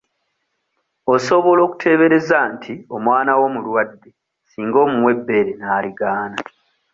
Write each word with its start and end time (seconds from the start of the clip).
Osobola 1.13 1.59
okuteebereza 1.67 2.37
nti 2.53 2.73
omwana 2.95 3.31
wo 3.39 3.47
mulwadde 3.53 4.09
singa 4.49 4.77
omuwa 4.85 5.09
ebbeere 5.15 5.51
n'aligaana. 5.55 6.39